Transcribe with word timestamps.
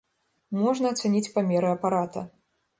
Можна 0.61 0.87
ацаніць 0.95 1.31
памеры 1.37 1.71
апарата. 1.77 2.29